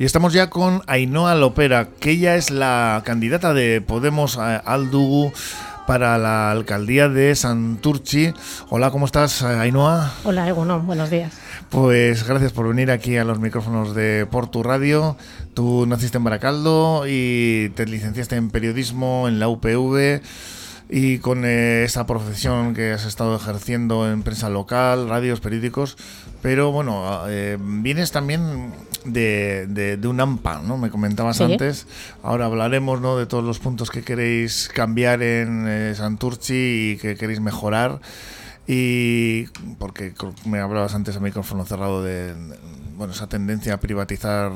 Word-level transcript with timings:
Y 0.00 0.04
estamos 0.04 0.32
ya 0.32 0.48
con 0.48 0.82
Ainhoa 0.86 1.34
Lopera, 1.34 1.88
que 1.98 2.12
ella 2.12 2.36
es 2.36 2.52
la 2.52 3.02
candidata 3.04 3.52
de 3.52 3.80
Podemos 3.80 4.38
eh, 4.40 4.60
Aldugu 4.64 5.32
para 5.88 6.18
la 6.18 6.52
alcaldía 6.52 7.08
de 7.08 7.34
Santurchi. 7.34 8.32
Hola, 8.68 8.92
¿cómo 8.92 9.06
estás, 9.06 9.42
Ainhoa? 9.42 10.12
Hola, 10.22 10.48
Egunon, 10.48 10.86
buenos 10.86 11.10
días. 11.10 11.32
Pues 11.68 12.28
gracias 12.28 12.52
por 12.52 12.68
venir 12.68 12.92
aquí 12.92 13.16
a 13.16 13.24
los 13.24 13.40
micrófonos 13.40 13.92
de 13.96 14.24
Portu 14.30 14.62
Radio. 14.62 15.16
Tú 15.54 15.84
naciste 15.86 16.18
en 16.18 16.24
Baracaldo 16.24 17.02
y 17.08 17.70
te 17.70 17.84
licenciaste 17.84 18.36
en 18.36 18.50
periodismo 18.50 19.26
en 19.26 19.40
la 19.40 19.48
UPV 19.48 20.20
y 20.88 21.18
con 21.18 21.44
eh, 21.44 21.84
esa 21.84 22.06
profesión 22.06 22.74
que 22.74 22.92
has 22.92 23.04
estado 23.04 23.36
ejerciendo 23.36 24.10
en 24.10 24.22
prensa 24.22 24.48
local, 24.48 25.08
radios, 25.08 25.40
periódicos, 25.40 25.98
pero 26.40 26.72
bueno, 26.72 27.24
eh, 27.28 27.58
vienes 27.60 28.10
también 28.10 28.72
de, 29.04 29.66
de, 29.66 30.08
un 30.08 30.20
AMPA, 30.20 30.62
¿no? 30.62 30.78
Me 30.78 30.88
comentabas 30.88 31.40
antes. 31.40 31.86
Ahora 32.22 32.46
hablaremos 32.46 33.00
¿no? 33.00 33.18
de 33.18 33.26
todos 33.26 33.44
los 33.44 33.58
puntos 33.58 33.90
que 33.90 34.02
queréis 34.02 34.70
cambiar 34.72 35.22
en 35.22 35.66
eh, 35.68 35.94
Santurchi 35.94 36.92
y 36.92 36.96
que 36.96 37.16
queréis 37.16 37.40
mejorar. 37.40 38.00
Y 38.66 39.46
porque 39.78 40.14
me 40.44 40.60
hablabas 40.60 40.94
antes 40.94 41.16
a 41.16 41.20
micrófono 41.20 41.64
cerrado 41.64 42.02
de, 42.02 42.34
bueno, 42.96 43.14
esa 43.14 43.26
tendencia 43.26 43.74
a 43.74 43.80
privatizar 43.80 44.52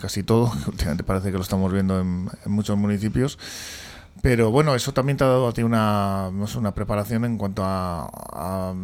casi 0.00 0.22
todo, 0.22 0.52
últimamente 0.66 1.04
parece 1.04 1.30
que 1.30 1.38
lo 1.38 1.42
estamos 1.42 1.72
viendo 1.72 2.00
en, 2.00 2.28
en 2.44 2.52
muchos 2.52 2.76
municipios. 2.76 3.38
Pero 4.26 4.50
bueno, 4.50 4.74
eso 4.74 4.90
también 4.90 5.16
te 5.16 5.22
ha 5.22 5.28
dado 5.28 5.46
a 5.46 5.52
ti 5.52 5.62
una, 5.62 6.32
una 6.56 6.74
preparación 6.74 7.24
en 7.24 7.38
cuanto 7.38 7.62
a, 7.64 8.74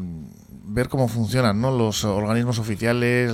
ver 0.67 0.89
cómo 0.89 1.09
funcionan 1.09 1.61
¿no? 1.61 1.77
los 1.77 2.05
organismos 2.05 2.61
oficiales, 2.61 3.33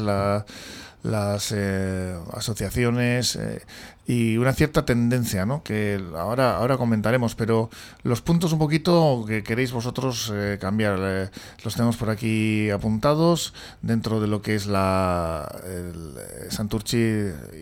las 1.02 1.52
eh, 1.54 2.18
asociaciones, 2.32 3.36
eh, 3.36 3.60
y 4.08 4.38
una 4.38 4.54
cierta 4.54 4.86
tendencia, 4.86 5.44
¿no? 5.44 5.62
Que 5.62 6.02
ahora, 6.16 6.56
ahora 6.56 6.78
comentaremos, 6.78 7.34
pero 7.34 7.68
los 8.04 8.22
puntos 8.22 8.54
un 8.54 8.58
poquito 8.58 9.22
que 9.28 9.42
queréis 9.42 9.70
vosotros 9.70 10.32
eh, 10.34 10.56
cambiar, 10.58 10.98
eh, 10.98 11.30
los 11.62 11.74
tenemos 11.74 11.98
por 11.98 12.08
aquí 12.08 12.70
apuntados 12.70 13.52
dentro 13.82 14.18
de 14.18 14.26
lo 14.26 14.40
que 14.40 14.54
es 14.54 14.66
la 14.66 15.46
el, 15.62 16.14
eh, 16.16 16.46
Santurchi 16.48 16.96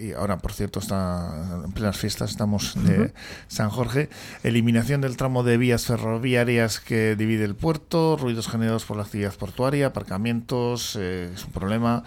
y 0.00 0.12
ahora, 0.17 0.39
por 0.39 0.52
cierto, 0.52 0.78
está 0.78 1.62
en 1.64 1.72
plenas 1.72 1.97
fiestas, 1.97 2.30
estamos 2.30 2.74
de 2.84 3.12
San 3.48 3.69
Jorge, 3.69 4.08
eliminación 4.44 5.00
del 5.00 5.17
tramo 5.17 5.42
de 5.42 5.56
vías 5.56 5.86
ferroviarias 5.86 6.78
que 6.78 7.17
divide 7.17 7.44
el 7.44 7.56
puerto, 7.56 8.17
ruidos 8.17 8.47
generados 8.47 8.84
por 8.84 8.97
la 8.97 9.02
actividad 9.02 9.34
portuaria, 9.34 9.89
aparcamientos, 9.89 10.94
es 10.94 11.44
un 11.44 11.50
problema, 11.50 12.05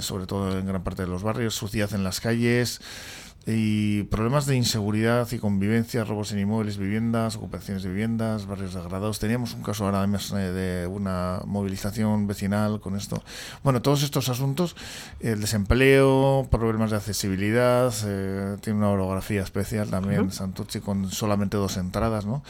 sobre 0.00 0.26
todo 0.26 0.58
en 0.58 0.66
gran 0.66 0.82
parte 0.82 1.02
de 1.02 1.08
los 1.08 1.22
barrios, 1.22 1.54
suciedad 1.54 1.94
en 1.94 2.02
las 2.02 2.18
calles, 2.18 2.80
y 3.50 4.02
problemas 4.04 4.44
de 4.44 4.56
inseguridad 4.56 5.26
y 5.32 5.38
convivencia, 5.38 6.04
robos 6.04 6.32
en 6.32 6.40
inmuebles, 6.40 6.76
viviendas, 6.76 7.36
ocupaciones 7.36 7.82
de 7.82 7.88
viviendas, 7.88 8.46
barrios 8.46 8.74
degradados. 8.74 9.18
Teníamos 9.18 9.54
un 9.54 9.62
caso 9.62 9.86
ahora 9.86 9.98
además 9.98 10.30
eh, 10.32 10.36
de 10.36 10.86
una 10.86 11.40
movilización 11.46 12.26
vecinal 12.26 12.78
con 12.80 12.94
esto. 12.94 13.22
Bueno, 13.62 13.80
todos 13.80 14.02
estos 14.02 14.28
asuntos, 14.28 14.76
el 15.20 15.40
desempleo, 15.40 16.46
problemas 16.50 16.90
de 16.90 16.98
accesibilidad, 16.98 17.94
eh, 18.04 18.58
tiene 18.60 18.80
una 18.80 18.90
orografía 18.90 19.42
especial 19.42 19.88
también, 19.88 20.30
Santurchi, 20.30 20.80
con 20.80 21.10
solamente 21.10 21.56
dos 21.56 21.78
entradas, 21.78 22.26
¿no? 22.26 22.42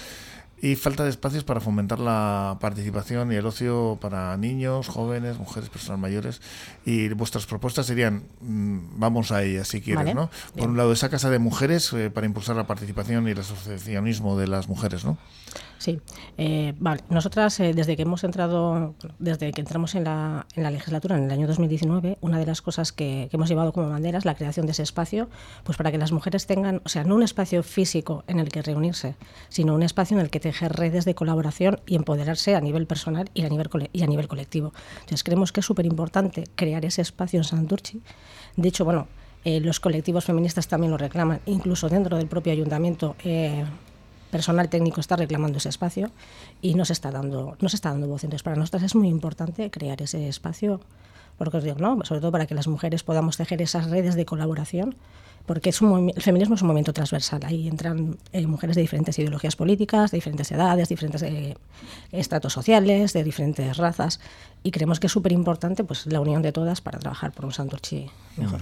Y 0.60 0.76
falta 0.76 1.04
de 1.04 1.10
espacios 1.10 1.44
para 1.44 1.60
fomentar 1.60 1.98
la 1.98 2.58
participación 2.60 3.32
y 3.32 3.36
el 3.36 3.46
ocio 3.46 3.98
para 4.00 4.36
niños, 4.36 4.88
jóvenes, 4.88 5.38
mujeres, 5.38 5.68
personas 5.68 6.00
mayores. 6.00 6.40
Y 6.84 7.08
vuestras 7.10 7.46
propuestas 7.46 7.86
serían, 7.86 8.24
mm, 8.40 8.98
vamos 8.98 9.30
a 9.30 9.42
ellas 9.42 9.68
si 9.68 9.80
quieres, 9.80 10.14
¿no? 10.14 10.30
Por 10.56 10.68
un 10.68 10.76
lado, 10.76 10.92
esa 10.92 11.08
casa 11.08 11.30
de 11.30 11.38
mujeres 11.38 11.92
eh, 11.92 12.10
para 12.10 12.26
impulsar 12.26 12.56
la 12.56 12.66
participación 12.66 13.28
y 13.28 13.32
el 13.32 13.38
asociacionismo 13.38 14.36
de 14.38 14.48
las 14.48 14.68
mujeres, 14.68 15.04
¿no? 15.04 15.16
Sí, 15.78 16.00
eh, 16.36 16.74
vale. 16.78 17.02
Nosotras, 17.08 17.58
eh, 17.60 17.72
desde 17.72 17.96
que 17.96 18.02
hemos 18.02 18.24
entrado, 18.24 18.94
desde 19.20 19.52
que 19.52 19.60
entramos 19.60 19.94
en 19.94 20.04
la, 20.04 20.46
en 20.56 20.64
la 20.64 20.72
legislatura 20.72 21.16
en 21.16 21.24
el 21.24 21.30
año 21.30 21.46
2019, 21.46 22.18
una 22.20 22.38
de 22.38 22.46
las 22.46 22.62
cosas 22.62 22.92
que, 22.92 23.28
hemos 23.32 23.48
llevado 23.48 23.72
como 23.72 23.88
bandera 23.88 24.18
es 24.18 24.24
la 24.24 24.34
creación 24.34 24.66
de 24.66 24.72
ese 24.72 24.82
espacio, 24.82 25.28
pues 25.62 25.78
para 25.78 25.92
que 25.92 25.98
las 25.98 26.10
mujeres 26.10 26.46
tengan, 26.46 26.82
o 26.84 26.88
sea, 26.88 27.04
no 27.04 27.14
un 27.14 27.22
espacio 27.22 27.62
físico 27.62 28.24
en 28.26 28.40
el 28.40 28.48
que 28.48 28.62
reunirse, 28.62 29.14
sino 29.48 29.74
un 29.74 29.84
espacio 29.84 30.16
en 30.16 30.24
el 30.24 30.30
que 30.30 30.40
tejer 30.50 30.72
redes 30.72 31.04
de 31.04 31.14
colaboración 31.14 31.80
y 31.86 31.94
empoderarse 31.96 32.54
a 32.54 32.60
nivel 32.60 32.86
personal 32.86 33.30
y 33.34 33.44
a 33.44 33.48
nivel, 33.48 33.68
y 33.92 34.02
a 34.02 34.06
nivel 34.06 34.28
colectivo. 34.28 34.72
Entonces, 34.94 35.22
creemos 35.22 35.52
que 35.52 35.60
es 35.60 35.66
súper 35.66 35.84
importante 35.84 36.44
crear 36.54 36.84
ese 36.84 37.02
espacio 37.02 37.38
en 37.40 37.44
Santurchi. 37.44 38.00
De 38.56 38.68
hecho, 38.68 38.84
bueno, 38.84 39.08
eh, 39.44 39.60
los 39.60 39.78
colectivos 39.78 40.24
feministas 40.24 40.66
también 40.66 40.90
lo 40.90 40.96
reclaman, 40.96 41.40
incluso 41.46 41.88
dentro 41.88 42.16
del 42.16 42.26
propio 42.28 42.52
ayuntamiento 42.52 43.14
personal 44.30 44.68
técnico 44.68 45.00
está 45.00 45.16
reclamando 45.16 45.58
ese 45.58 45.68
espacio 45.68 46.10
y 46.60 46.74
no 46.74 46.84
se 46.84 46.92
está 46.92 47.10
dando, 47.10 47.56
no 47.60 47.68
se 47.68 47.76
está 47.76 47.90
dando 47.90 48.08
voz. 48.08 48.24
Entonces, 48.24 48.42
para 48.42 48.56
nosotras 48.56 48.82
es 48.84 48.94
muy 48.94 49.08
importante 49.08 49.70
crear 49.70 50.00
ese 50.02 50.28
espacio, 50.28 50.80
porque 51.38 51.56
os 51.56 51.64
digo, 51.64 51.76
¿no? 51.78 52.04
sobre 52.04 52.20
todo 52.20 52.32
para 52.32 52.46
que 52.46 52.54
las 52.54 52.68
mujeres 52.68 53.02
podamos 53.02 53.36
tejer 53.36 53.62
esas 53.62 53.88
redes 53.88 54.14
de 54.14 54.26
colaboración 54.26 54.96
porque 55.48 55.70
es 55.70 55.80
un, 55.80 56.12
el 56.14 56.22
feminismo 56.22 56.56
es 56.56 56.60
un 56.60 56.68
movimiento 56.68 56.92
transversal. 56.92 57.40
Ahí 57.46 57.68
entran 57.68 58.18
eh, 58.32 58.46
mujeres 58.46 58.76
de 58.76 58.82
diferentes 58.82 59.18
ideologías 59.18 59.56
políticas, 59.56 60.10
de 60.10 60.18
diferentes 60.18 60.52
edades, 60.52 60.90
diferentes 60.90 61.22
eh, 61.22 61.56
estratos 62.12 62.52
sociales, 62.52 63.14
de 63.14 63.24
diferentes 63.24 63.78
razas, 63.78 64.20
y 64.62 64.72
creemos 64.72 65.00
que 65.00 65.06
es 65.06 65.12
súper 65.12 65.32
importante 65.32 65.84
pues, 65.84 66.04
la 66.04 66.20
unión 66.20 66.42
de 66.42 66.52
todas 66.52 66.82
para 66.82 66.98
trabajar 66.98 67.32
por 67.32 67.46
un 67.46 67.52
Santurchi 67.52 68.10
mejor. 68.36 68.60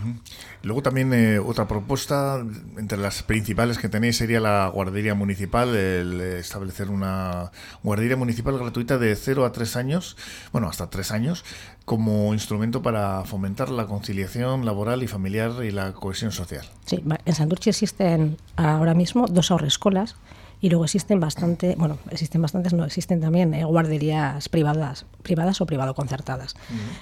Luego 0.62 0.80
también 0.80 1.12
eh, 1.12 1.40
otra 1.40 1.66
propuesta, 1.66 2.44
entre 2.78 2.98
las 2.98 3.24
principales 3.24 3.78
que 3.78 3.88
tenéis, 3.88 4.18
sería 4.18 4.38
la 4.38 4.68
guardería 4.68 5.14
municipal, 5.14 5.74
el 5.74 6.20
establecer 6.20 6.88
una 6.88 7.50
guardería 7.82 8.16
municipal 8.16 8.56
gratuita 8.58 8.96
de 8.96 9.16
0 9.16 9.44
a 9.44 9.50
3 9.50 9.74
años, 9.74 10.16
bueno, 10.52 10.68
hasta 10.68 10.88
3 10.88 11.10
años, 11.10 11.44
como 11.86 12.34
instrumento 12.34 12.82
para 12.82 13.24
fomentar 13.24 13.70
la 13.70 13.86
conciliación 13.86 14.66
laboral 14.66 15.04
y 15.04 15.06
familiar 15.06 15.52
y 15.64 15.70
la 15.70 15.92
cohesión 15.92 16.32
social. 16.32 16.66
Sí, 16.84 17.02
en 17.24 17.34
Santurce 17.34 17.70
existen 17.70 18.36
ahora 18.56 18.92
mismo 18.92 19.26
dos 19.28 19.52
ahorrescolas 19.52 20.16
y 20.60 20.68
luego 20.68 20.84
existen 20.84 21.20
bastante, 21.20 21.76
bueno, 21.78 21.98
existen 22.10 22.42
bastantes, 22.42 22.72
no 22.72 22.84
existen 22.84 23.20
también 23.20 23.54
eh, 23.54 23.64
guarderías 23.64 24.48
privadas, 24.48 25.06
privadas 25.22 25.60
o 25.60 25.66
privado 25.66 25.94
concertadas. 25.94 26.56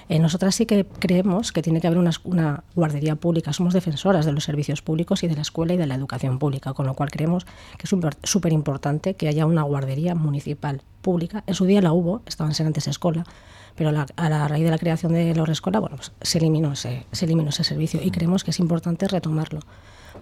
Eh, 0.07 0.19
nosotras 0.19 0.53
sí 0.53 0.67
que 0.67 0.85
creemos 0.85 1.51
que 1.51 1.63
tiene 1.63 1.81
que 1.81 1.87
haber 1.87 1.97
una, 1.97 2.11
una, 2.23 2.63
guardería 2.75 3.15
pública. 3.15 3.53
Somos 3.53 3.73
defensoras 3.73 4.23
de 4.25 4.33
los 4.33 4.43
servicios 4.43 4.83
públicos 4.83 5.23
y 5.23 5.27
de 5.27 5.35
la 5.35 5.41
escuela 5.41 5.73
y 5.73 5.77
de 5.77 5.87
la 5.87 5.95
educación 5.95 6.37
pública, 6.37 6.73
con 6.73 6.85
lo 6.85 6.93
cual 6.93 7.09
creemos 7.09 7.45
que 7.79 7.87
es 7.87 7.95
súper 8.23 8.53
importante 8.53 9.15
que 9.15 9.29
haya 9.29 9.47
una 9.47 9.63
guardería 9.63 10.13
municipal 10.13 10.83
pública. 11.01 11.43
En 11.47 11.55
su 11.55 11.65
día 11.65 11.81
la 11.81 11.91
hubo, 11.91 12.21
estaban 12.27 12.53
en 12.59 12.67
antes 12.67 12.87
escuela, 12.87 13.25
pero 13.75 13.89
a 13.89 14.29
la 14.29 14.47
raíz 14.47 14.63
de 14.63 14.71
la 14.71 14.77
creación 14.77 15.13
de 15.13 15.35
la 15.35 15.43
escuela, 15.51 15.79
bueno, 15.79 15.97
pues 15.97 16.11
se 16.21 16.37
eliminó 16.37 16.73
ese, 16.73 17.05
se 17.11 17.25
eliminó 17.25 17.49
ese 17.49 17.63
servicio 17.63 18.01
y 18.01 18.11
creemos 18.11 18.43
que 18.43 18.51
es 18.51 18.59
importante 18.59 19.07
retomarlo, 19.07 19.59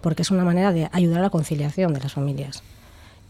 porque 0.02 0.24
es 0.24 0.32
una 0.32 0.44
manera 0.44 0.72
de 0.72 0.90
ayudar 0.92 1.20
a 1.20 1.24
la 1.24 1.30
conciliación 1.30 1.94
de 1.94 2.00
las 2.00 2.14
familias 2.14 2.64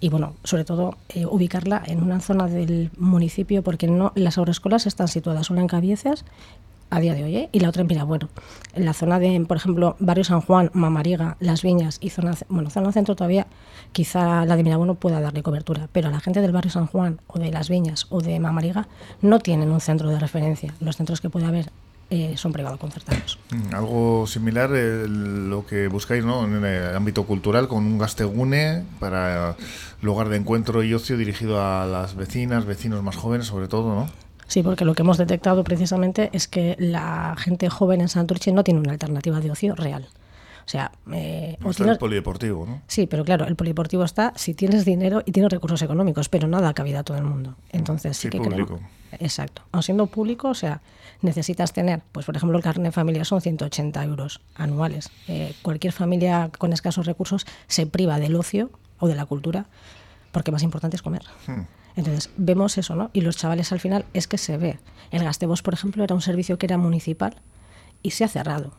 y 0.04 0.10
bueno, 0.10 0.34
sobre 0.44 0.66
todo 0.66 0.98
eh, 1.08 1.26
ubicarla 1.26 1.82
en 1.86 2.04
una 2.04 2.20
zona 2.20 2.48
del 2.48 2.92
municipio 2.98 3.64
porque 3.64 3.88
no 3.88 4.12
las 4.16 4.38
agroescuelas 4.38 4.86
están 4.86 5.08
situadas 5.08 5.50
una 5.50 5.62
en 5.62 5.68
Cabieces 5.68 6.26
a 6.90 7.00
día 7.00 7.14
de 7.16 7.24
hoy 7.24 7.36
¿eh? 7.36 7.50
y 7.52 7.60
la 7.60 7.70
otra 7.70 7.82
en 7.82 8.08
bueno 8.08 8.30
En 8.74 8.86
la 8.86 8.94
zona 8.94 9.20
de, 9.20 9.44
por 9.48 9.58
ejemplo, 9.58 9.96
Barrio 10.00 10.24
San 10.24 10.42
Juan, 10.42 10.70
Mamariga, 10.74 11.38
Las 11.40 11.64
Viñas 11.64 11.98
y 12.02 12.10
zona, 12.10 12.34
bueno, 12.50 12.70
zona 12.70 12.92
centro 12.92 13.16
todavía 13.16 13.48
quizá 13.92 14.46
la 14.46 14.56
de 14.56 14.64
Mirabueno 14.64 14.96
pueda 14.96 15.22
darle 15.22 15.44
cobertura, 15.44 15.88
pero 15.92 16.08
a 16.08 16.12
la 16.12 16.20
gente 16.20 16.42
del 16.42 16.52
Barrio 16.52 16.72
San 16.72 16.88
Juan 16.88 17.20
o 17.28 17.40
de 17.40 17.52
Las 17.52 17.70
Viñas 17.70 18.08
o 18.10 18.22
de 18.22 18.40
Mamariga 18.40 18.88
no 19.22 19.40
tienen 19.40 19.72
un 19.72 19.82
centro 19.82 20.10
de 20.10 20.20
referencia. 20.20 20.74
Los 20.80 20.98
centros 20.98 21.22
que 21.22 21.30
puede 21.30 21.46
haber 21.46 21.72
eh, 22.10 22.36
son 22.38 22.54
privados 22.54 22.80
concertados. 22.80 23.40
Mm, 23.50 23.74
algo 23.74 24.28
similar 24.28 24.70
eh, 24.76 25.08
lo 25.08 25.66
que 25.66 25.88
buscáis 25.88 26.24
¿no? 26.24 26.46
en 26.46 26.64
el 26.64 26.96
ámbito 26.96 27.24
cultural 27.24 27.68
con 27.68 27.84
un 27.86 27.98
gastegune 27.98 28.84
para 29.00 29.56
lugar 30.02 30.30
de 30.30 30.38
encuentro 30.38 30.84
y 30.84 30.94
ocio 30.94 31.18
dirigido 31.18 31.64
a 31.64 31.88
las 31.88 32.16
vecinas, 32.16 32.66
vecinos 32.66 33.02
más 33.02 33.16
jóvenes 33.16 33.48
sobre 33.48 33.68
todo, 33.68 33.96
¿no? 33.96 34.23
Sí, 34.54 34.62
porque 34.62 34.86
lo 34.86 34.94
que 34.94 35.02
hemos 35.02 35.18
detectado 35.18 35.64
precisamente 35.64 36.30
es 36.32 36.48
que 36.48 36.76
la 36.78 37.34
gente 37.40 37.72
joven 37.72 38.02
en 38.02 38.08
Santurce 38.08 38.52
no 38.52 38.64
tiene 38.64 38.82
una 38.82 38.92
alternativa 38.92 39.40
de 39.40 39.50
ocio 39.50 39.74
real. 39.74 40.08
O 40.64 40.70
sea, 40.70 40.92
eh, 41.12 41.58
el 41.60 41.98
polideportivo, 41.98 42.64
¿no? 42.68 42.84
Sí, 42.86 43.08
pero 43.08 43.26
claro, 43.26 43.48
el 43.48 43.56
polideportivo 43.56 44.04
está 44.04 44.32
si 44.36 44.54
tienes 44.54 44.86
dinero 44.86 45.24
y 45.26 45.32
tienes 45.32 45.52
recursos 45.52 45.82
económicos, 45.82 46.30
pero 46.30 46.48
nada 46.48 46.72
cabida 46.76 47.00
a 47.00 47.04
todo 47.04 47.18
el 47.18 47.24
mundo. 47.24 47.56
Entonces 47.72 48.16
sí, 48.16 48.30
que 48.30 48.38
público. 48.38 48.80
Exacto. 49.14 49.64
Aun 49.72 49.82
siendo 49.82 50.06
público, 50.06 50.50
o 50.50 50.54
sea, 50.54 50.82
necesitas 51.22 51.74
tener, 51.74 52.04
pues 52.12 52.28
por 52.28 52.38
ejemplo, 52.38 52.56
el 52.56 52.64
carnet 52.64 52.90
de 52.90 52.92
familia 52.92 53.26
son 53.26 53.42
180 53.42 54.04
euros 54.04 54.40
anuales. 54.54 55.10
Eh, 55.28 55.56
cualquier 55.64 55.94
familia 55.94 56.52
con 56.60 56.74
escasos 56.74 57.08
recursos 57.08 57.48
se 57.66 57.88
priva 57.88 58.20
del 58.20 58.36
ocio 58.36 58.70
o 59.00 59.08
de 59.08 59.16
la 59.16 59.26
cultura 59.26 59.66
porque 60.32 60.52
más 60.52 60.62
importante 60.62 60.96
es 60.96 61.02
comer. 61.02 61.24
Hmm. 61.48 61.62
Entonces, 61.96 62.30
vemos 62.38 62.78
eso, 62.78 62.96
¿no? 62.96 63.10
Y 63.14 63.22
los 63.22 63.38
chavales 63.38 63.72
al 63.72 63.80
final 63.80 64.06
es 64.14 64.28
que 64.28 64.38
se 64.38 64.58
ve. 64.58 64.80
El 65.12 65.24
Gastebos, 65.24 65.62
por 65.62 65.74
ejemplo, 65.74 66.04
era 66.04 66.16
un 66.16 66.22
servicio 66.22 66.58
que 66.58 66.66
era 66.66 66.78
municipal 66.78 67.36
y 68.02 68.12
se 68.12 68.24
ha 68.24 68.28
cerrado. 68.28 68.74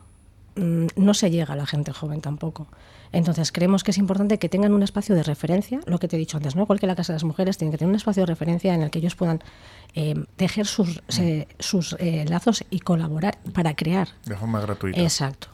Mm, 0.55 0.87
no 0.95 1.13
se 1.13 1.31
llega 1.31 1.53
a 1.53 1.57
la 1.57 1.65
gente 1.65 1.91
joven 1.91 2.21
tampoco. 2.21 2.67
Entonces 3.11 3.51
creemos 3.51 3.83
que 3.83 3.91
es 3.91 3.97
importante 3.97 4.39
que 4.39 4.49
tengan 4.49 4.73
un 4.73 4.83
espacio 4.83 5.15
de 5.15 5.23
referencia, 5.23 5.79
lo 5.85 5.99
que 5.99 6.07
te 6.07 6.15
he 6.15 6.19
dicho 6.19 6.37
antes, 6.37 6.55
¿no? 6.55 6.63
Igual 6.63 6.79
que 6.79 6.87
la 6.87 6.95
Casa 6.95 7.13
de 7.13 7.15
las 7.15 7.23
Mujeres 7.23 7.57
tiene 7.57 7.71
que 7.71 7.77
tener 7.77 7.89
un 7.89 7.95
espacio 7.95 8.23
de 8.23 8.27
referencia 8.27 8.73
en 8.73 8.81
el 8.81 8.89
que 8.89 8.99
ellos 8.99 9.15
puedan 9.15 9.41
eh, 9.93 10.15
tejer 10.35 10.65
sus, 10.65 11.01
sus 11.59 11.95
eh, 11.99 12.25
lazos 12.27 12.65
y 12.69 12.79
colaborar 12.79 13.37
para 13.53 13.75
crear. 13.75 14.09
De 14.25 14.35
forma 14.35 14.59
gratuita. 14.59 14.99
Exacto. 14.99 15.47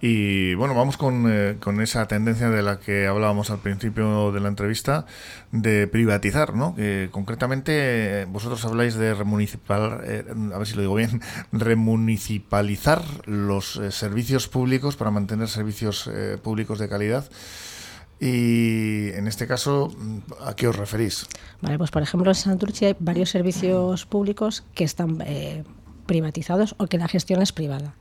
Y 0.00 0.54
bueno, 0.54 0.74
vamos 0.74 0.96
con, 0.96 1.58
con, 1.60 1.80
esa 1.80 2.06
tendencia 2.06 2.50
de 2.50 2.62
la 2.62 2.78
que 2.78 3.06
hablábamos 3.06 3.50
al 3.50 3.58
principio 3.58 4.32
de 4.32 4.40
la 4.40 4.48
entrevista, 4.48 5.06
de 5.52 5.86
privatizar, 5.86 6.54
¿no? 6.54 6.74
Que 6.74 7.08
concretamente 7.10 8.26
vosotros 8.26 8.64
habláis 8.64 8.94
de 8.94 9.14
remunicipal, 9.14 10.00
eh, 10.04 10.24
a 10.54 10.58
ver 10.58 10.66
si 10.66 10.74
lo 10.74 10.82
digo 10.82 10.94
bien, 10.94 11.20
remunicipalizar 11.52 13.02
los 13.26 13.76
eh, 13.76 13.90
servicios 13.90 14.48
públicos 14.48 14.96
para 14.96 15.10
mantener 15.10 15.48
servicios 15.48 16.08
eh, 16.12 16.38
públicos 16.42 16.78
de 16.78 16.88
calidad. 16.88 17.24
Y 18.20 19.08
en 19.12 19.26
este 19.26 19.46
caso, 19.46 19.94
¿a 20.44 20.54
qué 20.54 20.68
os 20.68 20.76
referís? 20.76 21.26
Vale, 21.62 21.78
pues 21.78 21.90
por 21.90 22.02
ejemplo 22.02 22.30
en 22.30 22.34
Santurce 22.34 22.86
hay 22.86 22.96
varios 22.98 23.30
servicios 23.30 24.04
públicos 24.04 24.62
que 24.74 24.84
están 24.84 25.24
privatizados 26.04 26.74
o 26.76 26.86
que 26.86 26.98
la 26.98 27.08
gestión 27.08 27.40
es 27.40 27.52
privada. 27.52 27.94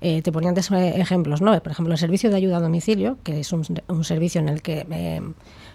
Eh, 0.00 0.22
te 0.22 0.32
ponía 0.32 0.50
antes 0.50 0.70
eh, 0.70 1.00
ejemplos, 1.00 1.40
¿no? 1.40 1.58
Por 1.62 1.72
ejemplo, 1.72 1.92
el 1.92 1.98
servicio 1.98 2.30
de 2.30 2.36
ayuda 2.36 2.58
a 2.58 2.60
domicilio, 2.60 3.18
que 3.22 3.40
es 3.40 3.52
un, 3.52 3.64
servicio 4.04 4.40
en 4.40 4.48
el 4.48 4.62
que 4.62 4.86
eh, 4.90 5.20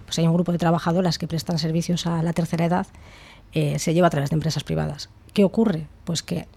pues 0.05 0.19
hay 0.19 0.27
un 0.27 0.33
grupo 0.33 0.51
de 0.51 0.57
trabajadoras 0.57 1.17
que 1.17 1.27
prestan 1.27 1.57
servicios 1.57 2.05
a 2.05 2.21
la 2.23 2.33
tercera 2.33 2.65
edad, 2.65 2.87
se 3.51 3.93
lleva 3.95 4.07
a 4.07 4.09
través 4.11 4.29
de 4.29 4.35
empresas 4.35 4.63
privadas. 4.63 5.09
¿Qué 5.33 5.43
ocurre? 5.43 5.87
Pues 6.03 6.21
que 6.21 6.47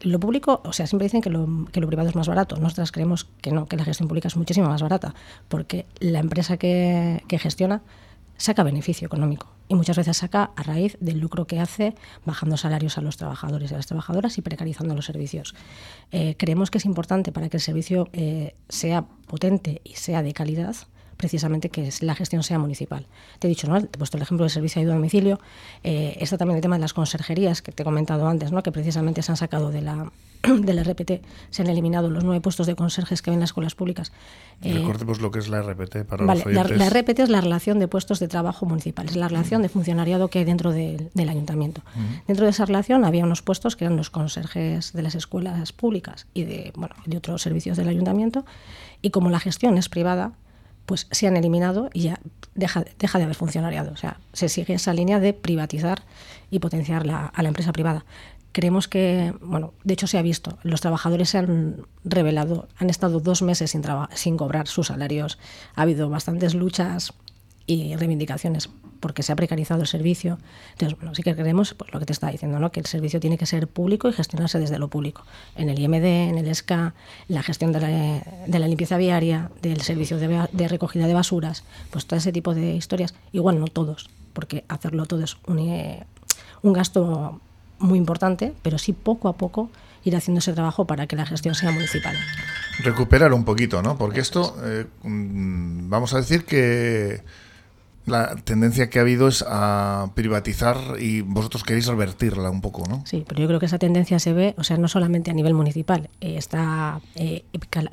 lo 0.00 0.18
público, 0.18 0.60
o 0.64 0.72
sea, 0.72 0.88
siempre 0.88 1.04
dicen 1.04 1.20
que 1.20 1.30
lo, 1.30 1.46
que 1.70 1.80
lo 1.80 1.86
privado 1.86 2.08
es 2.08 2.16
más 2.16 2.26
barato. 2.26 2.56
Nosotras 2.56 2.90
creemos 2.90 3.28
que 3.40 3.52
no, 3.52 3.66
que 3.66 3.76
la 3.76 3.84
gestión 3.84 4.08
pública 4.08 4.26
es 4.26 4.36
muchísimo 4.36 4.68
más 4.68 4.82
barata, 4.82 5.14
porque 5.48 5.86
la 6.00 6.18
empresa 6.18 6.56
que 6.56 7.22
gestiona 7.38 7.82
saca 8.40 8.62
beneficio 8.62 9.06
económico 9.06 9.52
y 9.68 9.74
muchas 9.74 9.96
veces 9.96 10.16
saca 10.16 10.50
a 10.56 10.62
raíz 10.62 10.96
del 11.00 11.20
lucro 11.20 11.46
que 11.46 11.60
hace 11.60 11.94
bajando 12.24 12.56
salarios 12.56 12.96
a 12.96 13.02
los 13.02 13.18
trabajadores 13.18 13.70
y 13.70 13.74
a 13.74 13.76
las 13.76 13.86
trabajadoras 13.86 14.38
y 14.38 14.42
precarizando 14.42 14.94
los 14.94 15.04
servicios. 15.04 15.54
Eh, 16.10 16.34
creemos 16.38 16.70
que 16.70 16.78
es 16.78 16.86
importante 16.86 17.32
para 17.32 17.50
que 17.50 17.58
el 17.58 17.60
servicio 17.60 18.08
eh, 18.12 18.54
sea 18.68 19.02
potente 19.26 19.82
y 19.84 19.94
sea 19.94 20.22
de 20.22 20.32
calidad 20.32 20.74
precisamente 21.20 21.68
que 21.68 21.90
la 22.00 22.14
gestión 22.14 22.42
sea 22.42 22.58
municipal. 22.58 23.06
Te 23.38 23.46
he 23.46 23.50
dicho, 23.50 23.68
¿no? 23.68 23.78
Te 23.78 23.96
he 23.96 23.98
puesto 23.98 24.16
el 24.16 24.22
ejemplo 24.22 24.44
del 24.44 24.50
servicio 24.50 24.80
de 24.80 24.84
ayuda 24.84 24.94
a 24.94 24.96
domicilio. 24.96 25.38
Eh, 25.84 26.16
está 26.18 26.38
también 26.38 26.56
el 26.56 26.62
tema 26.62 26.76
de 26.76 26.80
las 26.80 26.94
conserjerías, 26.94 27.60
que 27.60 27.72
te 27.72 27.82
he 27.82 27.84
comentado 27.84 28.26
antes, 28.26 28.52
¿no? 28.52 28.62
que 28.62 28.72
precisamente 28.72 29.20
se 29.20 29.30
han 29.30 29.36
sacado 29.36 29.70
de 29.70 29.82
la, 29.82 30.10
del 30.42 30.82
RPT, 30.82 31.22
se 31.50 31.60
han 31.60 31.68
eliminado 31.68 32.08
los 32.08 32.24
nueve 32.24 32.40
puestos 32.40 32.66
de 32.66 32.74
conserjes 32.74 33.20
que 33.20 33.30
ven 33.30 33.38
las 33.38 33.50
escuelas 33.50 33.74
públicas. 33.74 34.12
Eh, 34.62 34.72
Recordemos 34.72 35.20
lo 35.20 35.30
que 35.30 35.40
es 35.40 35.48
la 35.50 35.60
RPT 35.60 36.04
para 36.08 36.24
los 36.24 36.46
oyentes. 36.46 36.78
La, 36.78 36.88
RPT 36.88 37.18
es 37.18 37.28
la 37.28 37.42
relación 37.42 37.78
de 37.80 37.86
puestos 37.86 38.18
de 38.18 38.26
trabajo 38.26 38.64
municipales, 38.64 39.12
es 39.12 39.18
la 39.18 39.28
relación 39.28 39.60
de 39.60 39.68
funcionariado 39.68 40.28
que 40.28 40.38
hay 40.38 40.46
dentro 40.46 40.72
del 40.72 41.28
ayuntamiento. 41.28 41.82
Dentro 42.26 42.46
de 42.46 42.50
esa 42.50 42.64
relación 42.64 43.04
había 43.04 43.24
unos 43.24 43.42
puestos 43.42 43.76
que 43.76 43.84
eran 43.84 43.98
los 43.98 44.08
conserjes 44.08 44.94
de 44.94 45.02
las 45.02 45.14
escuelas 45.14 45.72
públicas 45.72 46.26
y 46.32 46.44
de, 46.44 46.72
bueno, 46.76 46.94
de 47.04 47.18
otros 47.18 47.42
servicios 47.42 47.76
del 47.76 47.88
ayuntamiento, 47.88 48.46
y 49.02 49.10
como 49.10 49.28
la 49.28 49.40
gestión 49.40 49.76
es 49.76 49.90
privada, 49.90 50.32
pues 50.90 51.06
se 51.12 51.28
han 51.28 51.36
eliminado 51.36 51.88
y 51.92 52.00
ya 52.00 52.18
deja, 52.56 52.84
deja 52.98 53.18
de 53.18 53.22
haber 53.22 53.36
funcionariado. 53.36 53.92
O 53.92 53.96
sea, 53.96 54.18
se 54.32 54.48
sigue 54.48 54.74
esa 54.74 54.92
línea 54.92 55.20
de 55.20 55.32
privatizar 55.32 56.02
y 56.50 56.58
potenciar 56.58 57.08
a 57.08 57.42
la 57.42 57.48
empresa 57.48 57.70
privada. 57.70 58.04
Creemos 58.50 58.88
que, 58.88 59.32
bueno, 59.40 59.72
de 59.84 59.94
hecho 59.94 60.08
se 60.08 60.18
ha 60.18 60.22
visto, 60.22 60.58
los 60.64 60.80
trabajadores 60.80 61.30
se 61.30 61.38
han 61.38 61.86
revelado, 62.02 62.66
han 62.76 62.90
estado 62.90 63.20
dos 63.20 63.40
meses 63.40 63.70
sin, 63.70 63.84
sin 64.14 64.36
cobrar 64.36 64.66
sus 64.66 64.88
salarios, 64.88 65.38
ha 65.76 65.82
habido 65.82 66.10
bastantes 66.10 66.56
luchas 66.56 67.14
y 67.70 67.94
reivindicaciones 67.94 68.68
porque 68.98 69.22
se 69.22 69.30
ha 69.30 69.36
precarizado 69.36 69.80
el 69.80 69.86
servicio. 69.86 70.38
Entonces, 70.72 70.98
bueno, 70.98 71.14
sí 71.14 71.22
que 71.22 71.36
creemos 71.36 71.72
pues, 71.74 71.92
lo 71.92 72.00
que 72.00 72.06
te 72.06 72.12
estaba 72.12 72.32
diciendo, 72.32 72.58
¿no? 72.58 72.72
que 72.72 72.80
el 72.80 72.86
servicio 72.86 73.20
tiene 73.20 73.38
que 73.38 73.46
ser 73.46 73.68
público 73.68 74.08
y 74.08 74.12
gestionarse 74.12 74.58
desde 74.58 74.76
lo 74.78 74.88
público. 74.88 75.22
En 75.54 75.68
el 75.68 75.78
IMD, 75.78 76.04
en 76.04 76.38
el 76.38 76.48
ESCA, 76.48 76.94
la 77.28 77.44
gestión 77.44 77.70
de 77.72 77.80
la, 77.80 78.22
de 78.46 78.58
la 78.58 78.66
limpieza 78.66 78.96
viaria, 78.96 79.52
del 79.62 79.82
servicio 79.82 80.18
de, 80.18 80.48
de, 80.50 80.68
recogida 80.68 81.06
de 81.06 81.14
basuras, 81.14 81.62
pues 81.90 82.06
todo 82.06 82.18
ese 82.18 82.32
tipo 82.32 82.54
de 82.54 82.74
historias. 82.74 83.14
Igual 83.30 83.60
no 83.60 83.68
todos, 83.68 84.10
porque 84.32 84.64
hacerlo 84.66 85.06
todo 85.06 85.22
es 85.22 85.36
un, 85.46 85.60
eh, 85.60 86.04
un 86.62 86.72
gasto 86.72 87.40
muy 87.78 87.98
importante, 87.98 88.52
pero 88.62 88.78
sí 88.78 88.92
poco 88.92 89.28
a 89.28 89.34
poco 89.34 89.70
ir 90.02 90.16
haciendo 90.16 90.40
ese 90.40 90.52
trabajo 90.54 90.86
para 90.86 91.06
que 91.06 91.14
la 91.14 91.24
gestión 91.24 91.54
sea 91.54 91.70
municipal. 91.70 92.16
Recuperar 92.82 93.32
un 93.32 93.44
poquito, 93.44 93.80
¿no? 93.80 93.96
Porque 93.96 94.20
esto, 94.20 94.56
eh, 94.64 94.86
mm, 95.04 95.88
vamos 95.88 96.14
a 96.14 96.16
decir 96.16 96.44
que 96.44 97.22
la 98.10 98.36
tendencia 98.36 98.90
que 98.90 98.98
ha 98.98 99.02
habido 99.02 99.28
es 99.28 99.44
a 99.48 100.10
privatizar 100.14 100.76
y 100.98 101.22
vosotros 101.22 101.64
queréis 101.64 101.86
revertirla 101.86 102.50
un 102.50 102.60
poco, 102.60 102.86
¿no? 102.88 103.02
Sí, 103.06 103.24
pero 103.26 103.40
yo 103.40 103.46
creo 103.46 103.60
que 103.60 103.66
esa 103.66 103.78
tendencia 103.78 104.18
se 104.18 104.32
ve, 104.32 104.54
o 104.58 104.64
sea, 104.64 104.76
no 104.76 104.88
solamente 104.88 105.30
a 105.30 105.34
nivel 105.34 105.54
municipal, 105.54 106.10
eh, 106.20 106.36
está, 106.36 107.00
eh, 107.14 107.44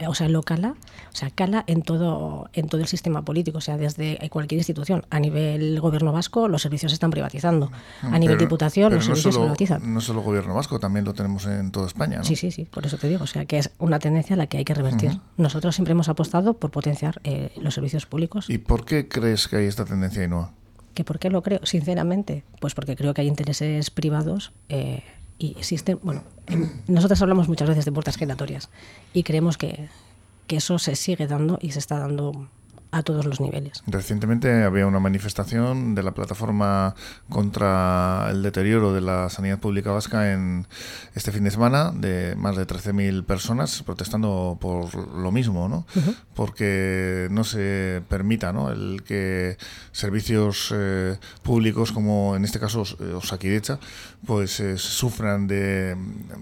o 0.08 0.16
sea, 0.16 0.30
local, 0.30 0.58
o 0.66 1.16
sea, 1.16 1.30
cala 1.30 1.64
en 1.68 1.82
todo, 1.82 2.50
en 2.54 2.68
todo 2.68 2.82
el 2.82 2.88
sistema 2.88 3.22
político, 3.24 3.60
o 3.60 3.62
sea, 3.62 3.78
desde 3.78 4.18
cualquier 4.30 4.60
institución. 4.60 5.06
A 5.10 5.20
nivel 5.20 5.80
gobierno 5.80 6.12
vasco, 6.12 6.48
los 6.48 6.62
servicios 6.62 6.92
se 6.92 6.96
están 6.96 7.12
privatizando. 7.12 7.72
A 8.02 8.18
nivel 8.20 8.38
diputación, 8.38 8.94
los 8.94 9.06
servicios 9.06 9.36
se 9.36 9.42
privatizan. 9.42 9.94
No 9.94 10.02
solo 10.02 10.22
gobierno 10.22 10.54
vasco, 10.54 10.80
también 10.80 11.06
lo 11.06 11.14
tenemos 11.14 11.46
en 11.46 11.72
toda 11.72 11.88
España, 11.88 12.18
¿no? 12.18 12.24
Sí, 12.24 12.36
sí, 12.36 12.52
sí, 12.52 12.66
por 12.66 12.86
eso 12.86 12.98
te 12.98 13.08
digo, 13.08 13.24
o 13.24 13.28
sea, 13.28 13.46
que 13.46 13.60
es 13.60 13.72
una 13.80 14.00
tendencia 14.00 14.36
a 14.36 14.38
la 14.38 14.48
que 14.48 14.58
hay 14.58 14.66
que 14.66 14.74
revertir. 14.74 15.20
Nosotros 15.38 15.76
siempre 15.76 15.92
hemos 15.92 16.10
apostado 16.10 16.56
por 16.56 16.72
potenciar 16.72 17.22
eh, 17.24 17.52
los 17.62 17.74
servicios 17.74 18.06
públicos. 18.06 18.50
¿Y 18.50 18.58
por 18.58 18.86
qué 18.86 19.08
crees 19.08 19.48
que 19.48 19.58
hay 19.58 19.66
esta 19.66 19.86
tendencia? 19.86 20.07
¿Que 20.94 21.04
¿Por 21.04 21.20
qué 21.20 21.30
lo 21.30 21.44
creo? 21.44 21.60
Sinceramente, 21.64 22.44
pues 22.60 22.74
porque 22.74 22.96
creo 22.96 23.14
que 23.14 23.22
hay 23.22 23.28
intereses 23.28 23.92
privados 23.92 24.52
eh, 24.70 25.04
y 25.38 25.56
existen, 25.58 26.00
bueno, 26.02 26.24
nosotros 26.88 27.22
hablamos 27.22 27.48
muchas 27.48 27.68
veces 27.68 27.86
de 27.86 27.92
puertas 27.92 28.18
giratorias 28.18 28.70
y 29.14 29.24
creemos 29.24 29.58
que, 29.58 29.90
que 30.48 30.58
eso 30.58 30.80
se 30.80 30.96
sigue 30.96 31.28
dando 31.28 31.60
y 31.62 31.72
se 31.72 31.80
está 31.80 32.00
dando 32.00 32.50
a 32.92 33.04
todos 33.04 33.26
los 33.26 33.40
niveles. 33.42 33.84
Recientemente 33.88 34.64
había 34.64 34.88
una 34.88 35.00
manifestación 35.00 35.96
de 35.96 36.04
la 36.04 36.14
plataforma 36.14 36.96
contra 37.30 38.28
el 38.32 38.44
deterioro 38.44 38.94
de 38.94 39.02
la 39.02 39.30
sanidad 39.30 39.60
pública 39.60 39.92
vasca 39.92 40.34
en 40.34 40.68
este 41.16 41.32
fin 41.32 41.44
de 41.44 41.52
semana 41.52 41.92
de 41.94 42.36
más 42.36 42.56
de 42.56 42.66
13.000 42.66 43.26
personas 43.26 43.84
protestando 43.84 44.58
por 44.60 44.94
lo 44.96 45.32
mismo, 45.32 45.68
¿no? 45.68 45.86
Porque 46.34 47.28
no 47.32 47.44
se 47.44 48.02
permita, 48.08 48.54
¿no? 48.54 48.72
El 48.72 49.04
que 49.04 49.58
servicios 49.92 50.74
eh, 50.76 51.18
públicos 51.44 51.92
como 51.92 52.36
en 52.36 52.46
este 52.46 52.60
caso 52.60 52.84
Osakidecha 53.16 53.80
pues 54.26 54.60
eh, 54.60 54.78
sufran 54.78 55.48
de, 55.48 55.96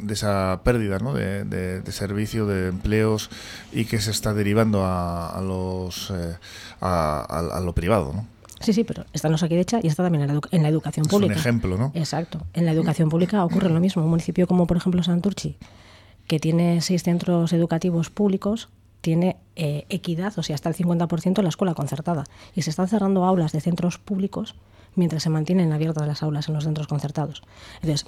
esa 0.09 0.61
pérdida, 0.63 0.99
¿no? 0.99 1.13
De, 1.13 1.81
servicio, 1.91 2.45
de 2.45 2.67
empleos 2.67 3.29
y 3.71 3.85
que 3.85 3.99
se 4.01 4.11
está 4.11 4.33
derivando 4.33 4.83
a, 4.85 5.39
los 5.41 6.11
eh, 6.11 6.34
a, 6.81 7.61
lo 7.63 7.73
privado, 7.73 8.13
¿no? 8.13 8.27
Sí, 8.61 8.73
sí, 8.73 8.83
pero 8.83 9.05
está 9.13 9.27
en 9.27 9.35
hecha 9.51 9.79
y 9.83 9.87
está 9.87 10.03
también 10.03 10.23
en 10.23 10.35
la, 10.35 10.41
en 10.51 10.63
la 10.63 10.69
educación 10.69 11.05
pública. 11.05 11.33
Es 11.33 11.37
un 11.37 11.41
ejemplo, 11.41 11.77
¿no? 11.77 11.91
Exacto. 11.93 12.41
En 12.53 12.65
la 12.65 12.71
educación 12.71 13.09
pública 13.09 13.43
ocurre 13.43 13.69
lo 13.69 13.79
mismo. 13.79 14.03
Un 14.03 14.09
municipio 14.09 14.47
como, 14.47 14.65
por 14.65 14.77
ejemplo, 14.77 15.03
Santurchi, 15.03 15.57
que 16.27 16.39
tiene 16.39 16.81
seis 16.81 17.03
centros 17.03 17.51
educativos 17.53 18.09
públicos, 18.09 18.69
tiene 19.01 19.37
eh, 19.55 19.85
equidad, 19.89 20.33
o 20.37 20.41
sea, 20.41 20.55
hasta 20.55 20.69
el 20.69 20.75
50% 20.75 21.37
en 21.37 21.43
la 21.43 21.49
escuela 21.49 21.75
concertada. 21.75 22.23
Y 22.55 22.63
se 22.63 22.71
están 22.71 22.87
cerrando 22.87 23.25
aulas 23.25 23.51
de 23.51 23.61
centros 23.61 23.99
públicos 23.99 24.55
mientras 24.95 25.21
se 25.23 25.29
mantienen 25.29 25.71
abiertas 25.73 26.07
las 26.07 26.23
aulas 26.23 26.47
en 26.47 26.55
los 26.55 26.63
centros 26.63 26.87
concertados. 26.87 27.43
Entonces, 27.81 28.07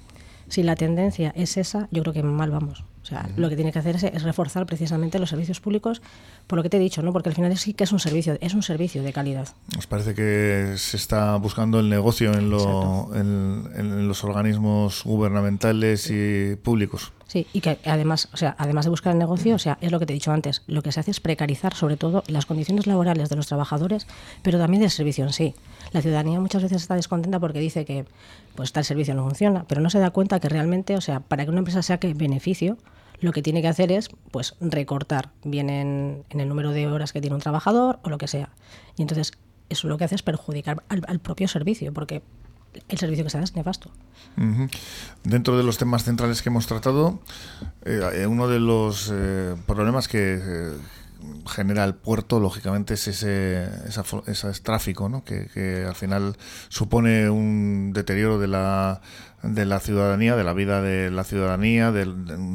si 0.49 0.63
la 0.63 0.75
tendencia 0.75 1.33
es 1.35 1.57
esa, 1.57 1.87
yo 1.91 2.01
creo 2.01 2.13
que 2.13 2.23
mal 2.23 2.49
vamos. 2.49 2.83
O 3.07 3.09
sea, 3.09 3.29
lo 3.37 3.47
que 3.47 3.55
tiene 3.55 3.71
que 3.71 3.79
hacer 3.79 3.95
es, 3.95 4.23
reforzar 4.23 4.65
precisamente 4.65 5.17
los 5.17 5.29
servicios 5.29 5.61
públicos, 5.61 6.01
por 6.45 6.57
lo 6.57 6.63
que 6.63 6.69
te 6.69 6.75
he 6.75 6.79
dicho, 6.79 7.01
¿no? 7.01 7.13
Porque 7.13 7.29
al 7.29 7.35
final 7.35 7.57
sí 7.57 7.73
que 7.73 7.85
es 7.85 7.93
un 7.93 7.99
servicio, 7.99 8.37
es 8.41 8.53
un 8.53 8.63
servicio 8.63 9.01
de 9.01 9.13
calidad. 9.13 9.47
Nos 9.73 9.87
parece 9.87 10.13
que 10.13 10.73
se 10.75 10.97
está 10.97 11.37
buscando 11.37 11.79
el 11.79 11.87
negocio 11.87 12.33
en, 12.33 12.51
en 13.77 14.07
los 14.09 14.23
organismos 14.25 15.05
gubernamentales 15.05 16.09
y 16.11 16.57
públicos. 16.57 17.13
Sí, 17.27 17.47
y 17.53 17.61
que 17.61 17.77
además, 17.85 18.29
o 18.33 18.37
sea, 18.37 18.55
además 18.57 18.85
de 18.85 18.89
buscar 18.89 19.13
el 19.13 19.19
negocio, 19.19 19.55
o 19.55 19.59
sea, 19.59 19.77
es 19.79 19.91
lo 19.91 19.99
que 19.99 20.05
te 20.05 20.13
he 20.13 20.15
dicho 20.15 20.31
antes, 20.31 20.63
lo 20.67 20.81
que 20.81 20.91
se 20.91 20.99
hace 20.99 21.11
es 21.11 21.21
precarizar 21.21 21.73
sobre 21.75 21.95
todo 21.95 22.23
las 22.27 22.45
condiciones 22.45 22.87
laborales 22.87 23.29
de 23.29 23.37
los 23.37 23.47
trabajadores, 23.47 24.07
pero 24.43 24.57
también 24.57 24.81
del 24.81 24.91
servicio 24.91 25.23
en 25.25 25.33
sí. 25.33 25.55
La 25.91 26.01
ciudadanía 26.01 26.39
muchas 26.39 26.63
veces 26.63 26.81
está 26.81 26.95
descontenta 26.95 27.39
porque 27.39 27.59
dice 27.59 27.85
que 27.85 28.05
pues 28.55 28.71
tal 28.71 28.85
servicio 28.85 29.15
no 29.15 29.23
funciona, 29.23 29.65
pero 29.67 29.81
no 29.81 29.89
se 29.89 29.99
da 29.99 30.11
cuenta 30.11 30.39
que 30.39 30.49
realmente, 30.49 30.95
o 30.95 31.01
sea, 31.01 31.19
para 31.19 31.45
que 31.45 31.51
una 31.51 31.59
empresa 31.59 31.81
saque 31.81 32.13
beneficio, 32.13 32.77
lo 33.19 33.31
que 33.31 33.41
tiene 33.41 33.61
que 33.61 33.67
hacer 33.67 33.91
es 33.91 34.09
pues 34.31 34.55
recortar 34.61 35.31
bien 35.43 35.69
en, 35.69 36.23
el 36.29 36.47
número 36.47 36.71
de 36.71 36.87
horas 36.87 37.13
que 37.13 37.21
tiene 37.21 37.35
un 37.35 37.41
trabajador 37.41 37.99
o 38.03 38.09
lo 38.09 38.17
que 38.17 38.27
sea. 38.27 38.49
Y 38.95 39.01
entonces 39.01 39.31
eso 39.69 39.87
lo 39.87 39.97
que 39.97 40.05
hace 40.05 40.15
es 40.15 40.23
perjudicar 40.23 40.83
al 40.87 41.19
propio 41.19 41.47
servicio, 41.47 41.93
porque 41.93 42.21
el 42.89 42.97
servicio 42.97 43.23
que 43.23 43.29
se 43.29 43.37
da 43.37 43.43
es 43.43 43.55
nefasto. 43.55 43.91
Dentro 45.23 45.57
de 45.57 45.63
los 45.63 45.77
temas 45.77 46.03
centrales 46.03 46.41
que 46.41 46.49
hemos 46.49 46.67
tratado, 46.67 47.19
eh, 47.85 48.25
uno 48.27 48.47
de 48.47 48.59
los 48.59 49.11
eh, 49.13 49.55
problemas 49.65 50.07
que 50.07 50.73
genera 51.47 51.83
el 51.83 51.95
puerto, 51.95 52.39
lógicamente, 52.39 52.95
es 52.95 53.07
ese, 53.07 53.67
ese 54.27 54.51
tráfico, 54.61 55.09
¿no? 55.09 55.23
que, 55.23 55.47
que 55.53 55.85
al 55.85 55.95
final 55.95 56.35
supone 56.69 57.29
un 57.29 57.91
deterioro 57.93 58.39
de 58.39 58.47
la 58.47 59.01
de 59.47 59.65
la 59.65 59.79
ciudadanía, 59.79 60.35
de 60.35 60.43
la 60.43 60.53
vida 60.53 60.81
de 60.81 61.09
la 61.11 61.23
ciudadanía, 61.23 61.91
de, 61.91 62.05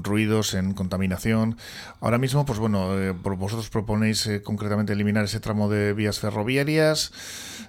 ruidos, 0.02 0.54
en 0.54 0.74
contaminación. 0.74 1.56
Ahora 2.00 2.18
mismo, 2.18 2.44
pues 2.44 2.58
bueno, 2.58 2.98
eh, 2.98 3.12
vosotros 3.12 3.70
proponéis 3.70 4.26
eh, 4.26 4.42
concretamente 4.42 4.92
eliminar 4.92 5.24
ese 5.24 5.40
tramo 5.40 5.68
de 5.68 5.92
vías 5.92 6.18
ferroviarias. 6.18 7.12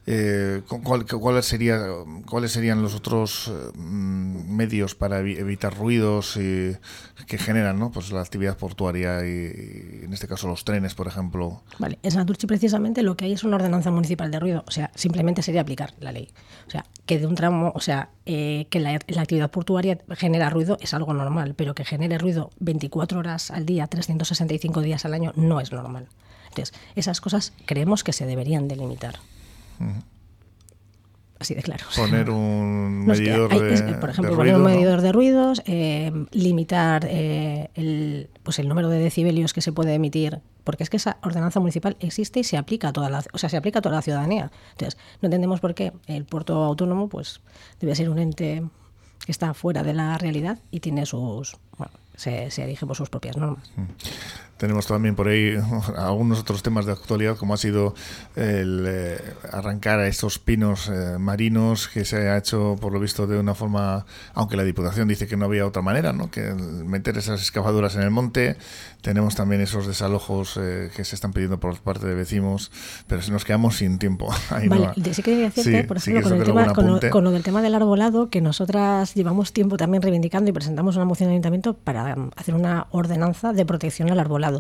Eh, 0.06 0.62
¿cuál, 0.68 1.44
sería, 1.44 1.80
¿Cuáles 2.30 2.52
serían 2.52 2.82
los 2.82 2.94
otros 2.94 3.54
mm, 3.76 4.54
medios 4.54 4.96
para 4.96 5.20
evitar 5.20 5.78
ruidos 5.78 6.34
que 6.34 7.38
generan 7.38 7.80
¿no? 7.80 7.90
pues 7.90 8.12
la 8.12 8.20
actividad 8.20 8.58
portuaria 8.58 9.26
y, 9.26 10.02
en 10.04 10.12
este 10.12 10.28
caso 10.28 10.48
los 10.48 10.66
trenes, 10.66 10.94
por 10.94 11.08
ejemplo? 11.08 11.64
Vale, 11.80 12.00
en 12.04 12.12
Santurchi 12.12 12.48
precisamente 12.48 13.02
lo 13.02 13.16
que 13.16 13.26
hay 13.26 13.32
es 13.34 13.46
una 13.46 13.56
ordenanza 13.56 13.92
municipal 13.92 14.30
de 14.30 14.40
ruido, 14.40 14.66
o 14.68 14.72
sea, 14.72 14.92
simplemente 14.94 15.42
sería 15.42 15.62
aplicar 15.62 15.94
la 16.00 16.12
ley. 16.12 16.30
O 16.68 16.70
sea, 16.70 16.86
que 17.06 17.20
de 17.20 17.28
un 17.28 17.36
tramo, 17.36 17.72
o 17.74 17.80
sea, 17.80 18.10
que 18.26 18.80
la 18.80 18.94
la 19.14 19.22
actividad 19.22 19.52
portuaria 19.52 19.98
genera 20.12 20.50
ruido 20.50 20.78
es 20.82 20.94
algo 20.94 21.14
normal, 21.14 21.54
pero 21.56 21.76
que 21.76 21.86
genere 21.86 22.18
ruido 22.18 22.50
24 22.60 23.20
horas 23.20 23.52
al 23.52 23.66
día, 23.66 23.88
365 23.88 24.82
días 24.82 25.06
al 25.06 25.14
año, 25.14 25.32
no 25.36 25.60
es 25.60 25.72
normal. 25.72 26.08
Entonces, 26.50 26.74
esas 26.96 27.22
cosas 27.22 27.54
creemos 27.66 28.04
que 28.04 28.14
se 28.14 28.26
deberían 28.26 28.68
delimitar. 28.68 29.16
Así 31.40 31.56
de 31.56 31.62
claro. 31.62 31.86
Poner 31.96 32.30
un 32.30 33.06
medidor 33.06 33.50
de 33.50 33.94
Por 33.96 34.10
ejemplo, 34.10 34.36
poner 34.36 34.56
un 34.56 34.64
medidor 34.64 35.02
de 35.02 35.12
ruidos, 35.12 35.62
eh, 35.66 36.12
limitar 36.32 37.06
eh, 37.10 37.70
el, 37.74 38.30
pues 38.44 38.60
el 38.60 38.70
número 38.70 38.88
de 38.90 39.00
decibelios 39.00 39.54
que 39.54 39.62
se 39.62 39.72
puede 39.72 39.94
emitir 39.96 40.42
porque 40.64 40.84
es 40.84 40.90
que 40.90 40.98
esa 40.98 41.18
ordenanza 41.22 41.60
municipal 41.60 41.98
existe 42.00 42.40
y 42.40 42.44
se 42.44 42.58
aplica 42.58 42.90
a 42.90 42.94
toda 42.94 43.10
la, 43.10 43.24
o 43.34 43.38
sea, 43.38 43.50
se 43.50 43.58
aplica 43.58 43.80
a 43.80 43.82
toda 43.82 43.96
la 43.96 44.02
ciudadanía. 44.02 44.52
Entonces, 44.72 44.98
no 45.22 45.28
entendemos 45.28 45.60
por 45.60 45.76
qué 45.76 45.92
el 46.08 46.26
puerto 46.26 46.64
autónomo 46.64 47.10
pues 47.10 47.42
debe 47.80 47.96
ser 47.96 48.10
un 48.10 48.20
ente 48.20 48.64
está 49.28 49.54
fuera 49.54 49.84
de 49.84 49.94
la 49.94 50.18
realidad 50.18 50.60
y 50.72 50.80
tiene 50.80 51.06
sus, 51.06 51.58
bueno, 51.78 51.94
se, 52.16 52.52
se 52.52 52.78
por 52.86 52.96
sus 52.96 53.10
propias 53.10 53.38
normas. 53.38 53.72
Mm. 54.64 54.74
Tenemos 54.74 54.88
también 54.88 55.16
por 55.16 55.28
ahí 55.28 55.58
algunos 55.98 56.40
otros 56.40 56.64
temas 56.64 56.86
de 56.86 56.94
actualidad, 56.94 57.36
como 57.36 57.54
ha 57.54 57.58
sido 57.58 57.94
el 58.36 58.86
eh, 58.88 59.20
arrancar 59.52 60.00
a 60.00 60.08
estos 60.08 60.40
pinos 60.40 60.90
eh, 60.90 61.18
marinos, 61.20 61.90
que 61.90 62.06
se 62.06 62.30
ha 62.30 62.38
hecho, 62.38 62.78
por 62.80 62.94
lo 62.94 63.00
visto, 63.00 63.28
de 63.28 63.38
una 63.38 63.56
forma, 63.56 64.06
aunque 64.34 64.56
la 64.56 64.64
Diputación 64.64 65.08
dice 65.08 65.28
que 65.28 65.36
no 65.36 65.46
había 65.46 65.68
otra 65.68 65.82
manera, 65.82 66.14
¿no? 66.14 66.32
que 66.32 66.54
meter 66.54 67.18
esas 67.18 67.42
excavadoras 67.42 67.96
en 67.96 68.04
el 68.04 68.12
monte. 68.12 68.56
Tenemos 69.02 69.36
también 69.36 69.60
esos 69.60 69.86
desalojos 69.86 70.58
eh, 70.58 70.90
que 70.96 71.04
se 71.04 71.16
están 71.16 71.34
pidiendo 71.34 71.60
por 71.60 71.78
parte 71.82 72.08
de 72.08 72.16
vecinos, 72.16 72.72
pero 73.08 73.22
si 73.22 73.32
nos 73.32 73.44
quedamos 73.44 73.76
sin 73.76 74.00
tiempo. 74.00 74.34
vale, 74.70 74.92
sí 75.14 75.22
que 75.22 75.36
decirte, 75.36 75.84
por 75.84 75.98
ejemplo, 75.98 76.30
con, 76.30 76.40
el 76.40 76.46
tema, 76.46 76.74
con, 77.10 77.24
lo, 77.26 77.32
del 77.32 77.44
tema 77.44 77.62
del 77.62 77.76
arbolado, 77.76 78.30
que 78.30 78.40
nosotras 78.40 79.14
llevamos 79.14 79.52
tiempo 79.52 79.76
también 79.76 80.02
reivindicando 80.02 80.50
y 80.50 80.54
presentamos 80.54 80.96
una 80.96 81.04
moción 81.04 81.28
de 81.28 81.34
ayuntamiento 81.34 81.74
para 81.74 82.16
hacer 82.38 82.56
una 82.56 82.88
ordenanza 82.92 83.52
de 83.52 83.66
protección 83.66 84.10
al 84.10 84.20
arbolado 84.20 84.53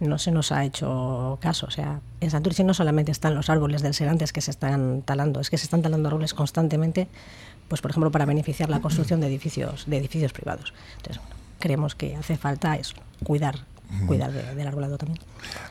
no 0.00 0.18
se 0.18 0.30
nos 0.30 0.52
ha 0.52 0.64
hecho 0.64 1.38
caso. 1.40 1.66
O 1.66 1.70
sea, 1.70 2.00
en 2.20 2.30
Santurce 2.30 2.64
no 2.64 2.74
solamente 2.74 3.12
están 3.12 3.34
los 3.34 3.50
árboles 3.50 3.82
del 3.82 3.94
Serantes 3.94 4.32
que 4.32 4.40
se 4.40 4.50
están 4.50 5.02
talando, 5.02 5.40
es 5.40 5.50
que 5.50 5.58
se 5.58 5.64
están 5.64 5.82
talando 5.82 6.08
árboles 6.08 6.34
constantemente, 6.34 7.08
pues 7.68 7.80
por 7.80 7.90
ejemplo 7.90 8.10
para 8.10 8.26
beneficiar 8.26 8.70
la 8.70 8.80
construcción 8.80 9.20
de 9.20 9.26
edificios, 9.26 9.84
de 9.86 9.96
edificios 9.96 10.32
privados. 10.32 10.72
Entonces, 10.96 11.22
creemos 11.58 11.94
que 11.94 12.16
hace 12.16 12.36
falta 12.36 12.76
eso, 12.76 12.96
cuidar 13.24 13.60
cuidar 14.06 14.32
del 14.32 14.66
arbolado 14.66 14.98
también. 14.98 15.20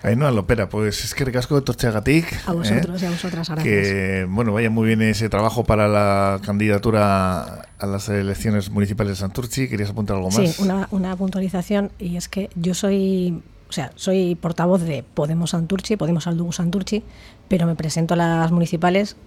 Ahí 0.02 0.16
no, 0.16 0.30
Lopera, 0.32 0.70
pues 0.70 1.04
es 1.04 1.14
que 1.14 1.26
recasco 1.26 1.56
de 1.56 1.62
Torchagatic. 1.62 2.48
A 2.48 2.54
vosotros 2.54 3.02
y 3.02 3.06
a 3.06 3.10
vosotras, 3.12 3.50
gracias. 3.50 3.64
Que, 3.64 4.26
bueno, 4.30 4.54
vaya 4.54 4.70
muy 4.70 4.88
bien 4.88 5.02
ese 5.02 5.30
trabajo 5.30 5.64
para 5.64 5.88
la 5.88 6.40
candidatura 6.44 7.68
a 7.78 7.86
las 7.86 8.08
elecciones 8.10 8.70
municipales 8.70 9.12
de 9.12 9.16
Santurchi. 9.18 9.68
¿Querías 9.68 9.90
apuntar 9.90 10.16
algo 10.16 10.32
más? 10.32 10.50
Sí, 10.50 10.64
una, 10.64 10.88
una 10.92 11.16
puntualización, 11.16 11.92
y 12.00 12.16
es 12.16 12.30
que 12.30 12.50
yo 12.56 12.74
soy 12.74 13.44
sea, 13.76 13.92
soy 13.96 14.36
portavoz 14.36 14.82
de 14.82 15.04
Podemos 15.04 15.52
Santurchi, 15.52 15.98
Podemos 15.98 16.28
Aldugu 16.28 16.52
Santurchi, 16.52 17.04
pero 17.48 17.68
me 17.68 17.76
presento 17.76 18.14
a 18.14 18.18
las 18.18 18.52
municipales 18.52 19.18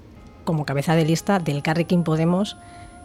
como 0.44 0.64
cabeza 0.64 0.94
de 0.94 1.04
lista 1.04 1.38
del 1.38 1.62
Carrequín 1.62 2.04
Podemos, 2.04 2.56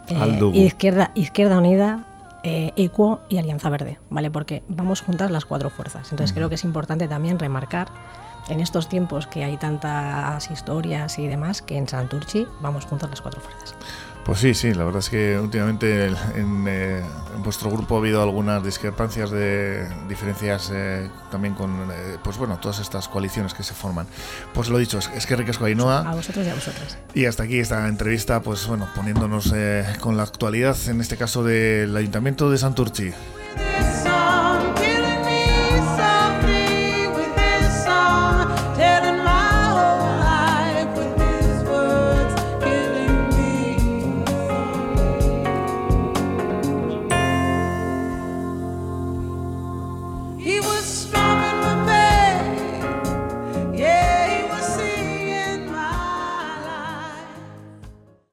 eh, 0.08 0.40
Izquierda, 0.54 1.12
Izquierda 1.16 1.58
Unida, 1.58 2.08
eh, 2.44 2.72
Equo 2.76 3.20
y 3.30 3.38
Alianza 3.38 3.70
Verde, 3.70 4.00
¿vale? 4.10 4.32
Porque 4.32 4.64
vamos 4.68 5.02
juntas 5.02 5.32
las 5.32 5.46
cuatro 5.46 5.70
fuerzas. 5.70 6.12
Entonces 6.12 6.34
creo 6.34 6.50
que 6.50 6.56
es 6.56 6.64
importante 6.64 7.08
también 7.08 7.40
remarcar 7.40 7.90
en 8.50 8.60
estos 8.60 8.90
tiempos 8.90 9.28
que 9.28 9.44
hay 9.44 9.58
tantas 9.58 10.50
historias 10.52 11.20
y 11.20 11.28
demás 11.28 11.62
que 11.62 11.78
en 11.78 11.88
Santurchi 11.88 12.48
vamos 12.62 12.86
juntas 12.86 13.10
las 13.10 13.22
cuatro 13.22 13.42
fuerzas. 13.42 13.76
Pues 14.25 14.39
sí, 14.39 14.53
sí, 14.53 14.74
la 14.74 14.86
verdad 14.86 15.00
es 15.00 15.10
que 15.10 15.38
últimamente 15.38 16.08
en, 16.08 16.65
eh, 16.65 17.01
vuestro 17.44 17.70
grupo 17.70 17.96
ha 17.96 18.00
habido 18.00 18.24
algunas 18.24 18.63
discrepancias 18.63 19.32
de 19.32 19.86
diferencias 20.08 20.72
eh, 20.74 21.10
también 21.30 21.56
con, 21.56 21.92
eh, 21.92 22.18
pues 22.24 22.38
bueno, 22.38 22.58
todas 22.58 22.80
estas 22.80 23.10
coaliciones 23.10 23.53
que 23.53 23.63
se 23.63 23.74
forman. 23.74 24.08
Pues 24.53 24.70
lo 24.70 24.77
dicho, 24.77 24.98
es, 24.98 25.25
que 25.25 25.36
ricasco 25.36 25.65
Ainhoa. 25.65 26.10
A 26.10 26.15
vosotros 26.15 26.46
y 26.46 26.50
a 26.50 26.56
vosotras. 26.56 26.98
Y 27.13 27.25
hasta 27.25 27.44
aquí 27.44 27.60
esta 27.60 27.86
entrevista, 27.89 28.42
pues 28.42 28.65
bueno, 28.65 28.88
poniéndonos 28.96 29.53
con 30.00 30.15
la 30.15 30.24
actualidad, 30.24 30.77
en 30.88 31.01
este 31.01 31.18
caso 31.18 31.44
del 31.44 31.96
Ayuntamiento 31.96 32.50
de 32.50 32.58
Santurchi. 32.58 33.12